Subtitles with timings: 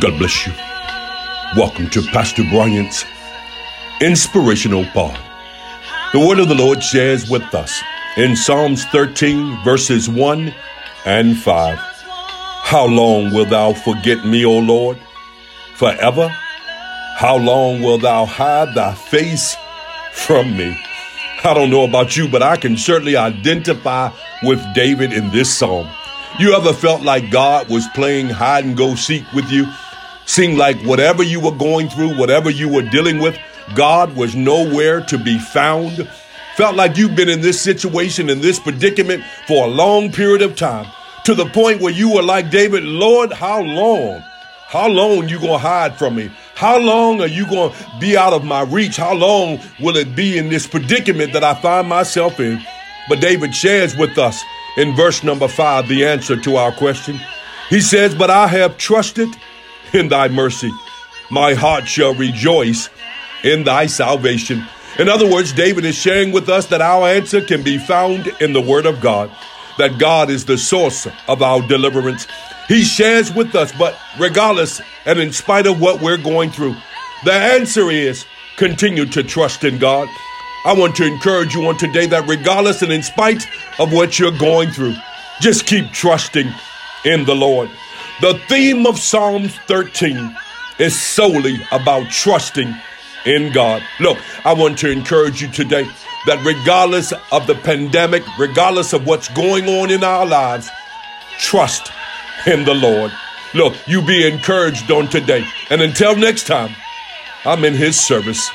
[0.00, 0.52] God bless you.
[1.56, 3.04] Welcome to Pastor Bryant's
[4.00, 5.18] Inspirational Pod.
[6.12, 7.80] The word of the Lord shares with us
[8.16, 10.54] in Psalms 13, verses 1
[11.04, 11.78] and 5.
[11.78, 14.98] How long wilt thou forget me, O Lord?
[15.76, 16.28] Forever?
[16.28, 19.54] How long wilt thou hide thy face
[20.12, 20.76] from me?
[21.44, 24.10] I don't know about you, but I can certainly identify
[24.42, 25.88] with David in this psalm.
[26.36, 29.66] You ever felt like God was playing hide and go seek with you?
[30.26, 33.38] Seemed like whatever you were going through, whatever you were dealing with,
[33.76, 36.08] God was nowhere to be found.
[36.56, 40.56] Felt like you've been in this situation, in this predicament for a long period of
[40.56, 40.90] time,
[41.24, 44.20] to the point where you were like David, Lord, how long?
[44.66, 46.32] How long you gonna hide from me?
[46.56, 48.96] How long are you gonna be out of my reach?
[48.96, 52.60] How long will it be in this predicament that I find myself in?
[53.08, 54.42] But David shares with us
[54.76, 57.20] in verse number five the answer to our question.
[57.70, 59.28] He says, But I have trusted
[59.92, 60.70] in thy mercy.
[61.30, 62.90] My heart shall rejoice
[63.42, 64.64] in thy salvation.
[64.98, 68.52] In other words, David is sharing with us that our answer can be found in
[68.52, 69.30] the Word of God,
[69.78, 72.26] that God is the source of our deliverance.
[72.68, 76.76] He shares with us, but regardless and in spite of what we're going through,
[77.24, 78.24] the answer is
[78.56, 80.08] continue to trust in God.
[80.64, 83.46] I want to encourage you on today that regardless and in spite
[83.78, 84.94] of what you're going through,
[85.40, 86.50] just keep trusting
[87.04, 87.68] in the Lord.
[88.22, 90.34] The theme of Psalms 13
[90.78, 92.74] is solely about trusting
[93.26, 93.82] in God.
[94.00, 95.86] Look, I want to encourage you today
[96.26, 100.70] that regardless of the pandemic, regardless of what's going on in our lives,
[101.38, 101.92] trust
[102.46, 103.12] in the Lord.
[103.54, 105.44] Look, you be encouraged on today.
[105.68, 106.74] And until next time,
[107.44, 108.50] I'm in His service.